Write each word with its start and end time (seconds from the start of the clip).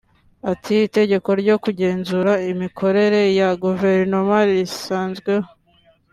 Ati 0.51 0.73
“Itegeko 0.87 1.29
ryo 1.41 1.55
kugenzura 1.63 2.31
inmikorere 2.49 3.21
ya 3.39 3.49
Guverinoma 3.63 4.37
risanzweho 4.49 5.49